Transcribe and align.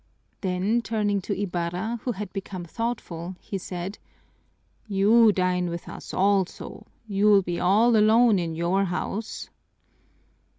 Then 0.41 0.81
turning 0.81 1.21
to 1.21 1.39
Ibarra, 1.39 1.99
who 2.01 2.13
had 2.13 2.33
become 2.33 2.63
thoughtful, 2.65 3.35
he 3.39 3.59
said, 3.59 3.99
"You 4.87 5.31
dine 5.31 5.69
with 5.69 5.87
us 5.87 6.11
also, 6.11 6.87
you'll 7.07 7.43
be 7.43 7.59
all 7.59 7.95
alone 7.95 8.39
in 8.39 8.55
your 8.55 8.85
house." 8.85 9.51